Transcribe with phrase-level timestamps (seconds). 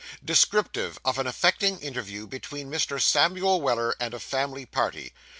[0.25, 2.99] DESCRIPTIVE OF AN AFFECTING INTERVIEW BETWEEN MR.
[2.99, 5.13] SAMUEL WELLER AND A FAMILY PARTY.